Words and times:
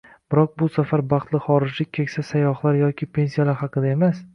Biroq, 0.33 0.55
bu 0.61 0.69
safar 0.77 1.03
baxtli 1.11 1.43
xorijlik 1.49 1.95
keksa 2.01 2.27
sayyohlar 2.33 2.85
yoki 2.85 3.15
pensiyalar 3.19 3.65
haqida 3.67 3.99
emas 3.99 4.27